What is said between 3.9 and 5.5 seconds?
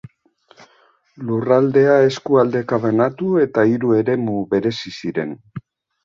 eremu berezi ziren.